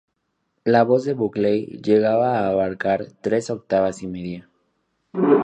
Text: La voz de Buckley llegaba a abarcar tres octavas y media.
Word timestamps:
La 0.65 0.81
voz 0.83 1.05
de 1.05 1.13
Buckley 1.13 1.79
llegaba 1.79 2.39
a 2.39 2.47
abarcar 2.49 3.05
tres 3.21 3.51
octavas 3.51 4.01
y 4.01 4.07
media. 4.07 4.49